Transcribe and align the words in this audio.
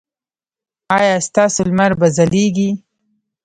ایا 0.97 1.15
ستاسو 1.27 1.59
لمر 1.69 1.91
به 1.99 2.07
ځلیږي؟ 2.17 2.69